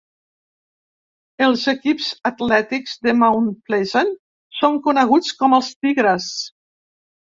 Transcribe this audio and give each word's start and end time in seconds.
Els 1.47 1.65
equips 1.73 2.07
atlètics 2.31 2.97
de 3.09 3.15
Mount 3.19 3.53
Pleasant 3.69 4.09
són 4.61 4.81
coneguts 4.89 5.39
com 5.43 5.59
els 5.59 5.71
"Tigres". 5.79 6.31